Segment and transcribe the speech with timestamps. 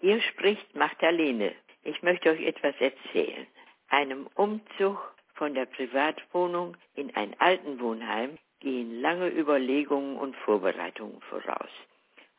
[0.00, 1.52] Hier spricht Magdalene.
[1.82, 3.46] Ich möchte euch etwas erzählen.
[3.90, 11.68] Einem Umzug von der Privatwohnung in ein Altenwohnheim gehen lange Überlegungen und Vorbereitungen voraus.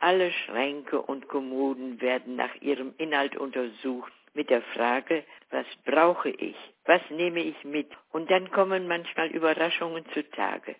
[0.00, 6.56] Alle Schränke und Kommoden werden nach ihrem Inhalt untersucht mit der Frage, was brauche ich,
[6.84, 10.76] was nehme ich mit und dann kommen manchmal Überraschungen zutage.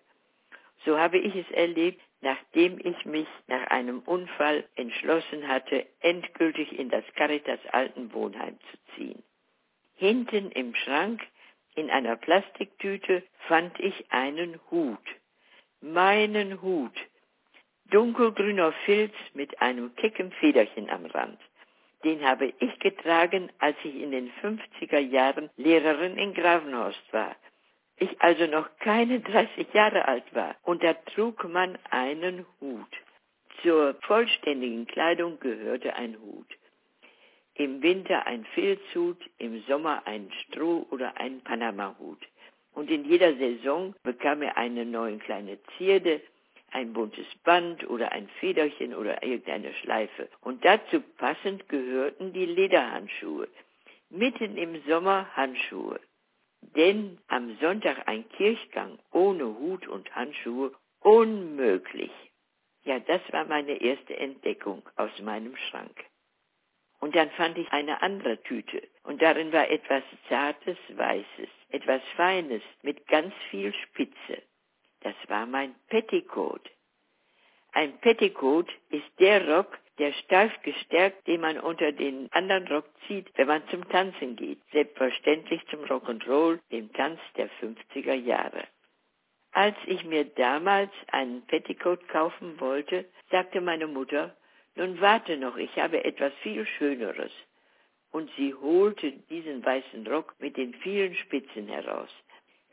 [0.85, 6.89] So habe ich es erlebt, nachdem ich mich nach einem Unfall entschlossen hatte, endgültig in
[6.89, 9.23] das Caritas Altenwohnheim zu ziehen.
[9.95, 11.21] Hinten im Schrank
[11.75, 15.05] in einer Plastiktüte fand ich einen Hut.
[15.81, 16.95] Meinen Hut.
[17.91, 21.39] Dunkelgrüner Filz mit einem kecken Federchen am Rand.
[22.03, 27.35] Den habe ich getragen, als ich in den 50er Jahren Lehrerin in Gravenhorst war.
[27.99, 30.55] Ich also noch keine 30 Jahre alt war.
[30.63, 32.95] Und da trug man einen Hut.
[33.63, 36.47] Zur vollständigen Kleidung gehörte ein Hut.
[37.55, 42.19] Im Winter ein Filzhut, im Sommer ein Stroh- oder ein Panama-Hut.
[42.73, 46.21] Und in jeder Saison bekam er eine neue kleine Zierde,
[46.71, 50.29] ein buntes Band oder ein Federchen oder irgendeine Schleife.
[50.41, 53.47] Und dazu passend gehörten die Lederhandschuhe.
[54.11, 55.99] Mitten im Sommer Handschuhe.
[56.61, 62.11] Denn am Sonntag ein Kirchgang ohne Hut und Handschuhe unmöglich.
[62.83, 66.05] Ja, das war meine erste Entdeckung aus meinem Schrank.
[66.99, 72.63] Und dann fand ich eine andere Tüte und darin war etwas Zartes, Weißes, etwas Feines
[72.81, 74.41] mit ganz viel Spitze.
[75.01, 76.69] Das war mein Petticoat.
[77.71, 83.27] Ein Petticoat ist der Rock, der steif gestärkt, den man unter den anderen Rock zieht,
[83.35, 84.59] wenn man zum Tanzen geht.
[84.71, 88.63] Selbstverständlich zum Rock'n'Roll, dem Tanz der 50er Jahre.
[89.51, 94.35] Als ich mir damals einen Petticoat kaufen wollte, sagte meine Mutter,
[94.75, 97.31] nun warte noch, ich habe etwas viel Schöneres.
[98.11, 102.09] Und sie holte diesen weißen Rock mit den vielen Spitzen heraus.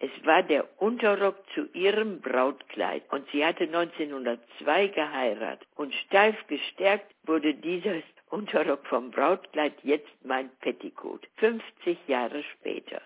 [0.00, 7.15] Es war der Unterrock zu ihrem Brautkleid und sie hatte 1902 geheiratet und steif gestärkt
[7.25, 11.27] wurde dieser Unterrock vom Brautkleid jetzt mein Petticoat.
[11.37, 13.00] 50 Jahre später.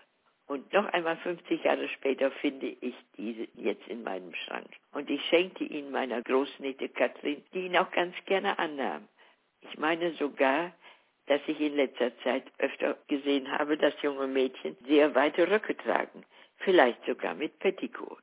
[0.47, 4.69] Und noch einmal 50 Jahre später finde ich diese jetzt in meinem Schrank.
[4.93, 9.07] Und ich schenkte ihn meiner Großnichte Katrin, die ihn auch ganz gerne annahm.
[9.61, 10.73] Ich meine sogar,
[11.27, 16.25] dass ich in letzter Zeit öfter gesehen habe, dass junge Mädchen sehr weite Röcke tragen,
[16.59, 18.23] vielleicht sogar mit Petticoat.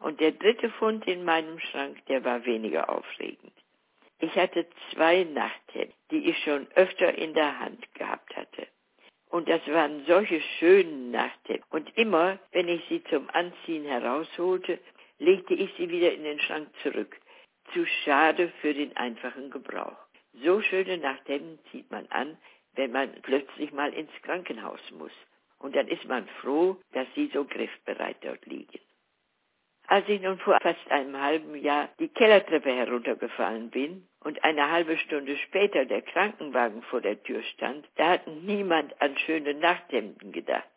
[0.00, 3.52] Und der dritte Fund in meinem Schrank, der war weniger aufregend.
[4.18, 8.66] Ich hatte zwei Nachthemden, die ich schon öfter in der Hand gehabt hatte.
[9.28, 11.64] Und das waren solche schönen Nachthemden.
[11.70, 14.78] Und immer, wenn ich sie zum Anziehen herausholte,
[15.18, 17.18] legte ich sie wieder in den Schrank zurück.
[17.72, 19.96] Zu schade für den einfachen Gebrauch.
[20.44, 22.38] So schöne Nachthemden zieht man an,
[22.74, 25.12] wenn man plötzlich mal ins Krankenhaus muss.
[25.58, 28.78] Und dann ist man froh, dass sie so griffbereit dort liegen.
[29.88, 34.98] Als ich nun vor fast einem halben Jahr die Kellertreppe heruntergefallen bin und eine halbe
[34.98, 40.68] Stunde später der Krankenwagen vor der Tür stand, da hat niemand an schöne Nachthemden gedacht.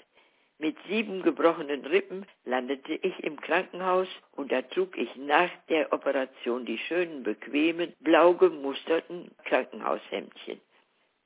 [0.59, 6.65] Mit sieben gebrochenen Rippen landete ich im Krankenhaus und da trug ich nach der Operation
[6.65, 10.59] die schönen, bequemen, blau gemusterten Krankenhaushemdchen.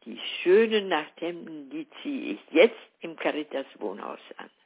[0.06, 4.50] Die schönen Nachthemden, die ziehe ich jetzt im Caritas Wohnhaus an.